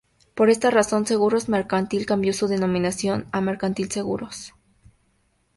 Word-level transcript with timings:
Por 0.33 0.49
esta 0.49 0.71
razón, 0.71 1.05
Seguros 1.05 1.47
Mercantil 1.47 2.07
cambió 2.07 2.33
su 2.33 2.47
denominación 2.47 3.27
a 3.31 3.39
Mercantil 3.39 3.91
Seguros. 3.91 4.51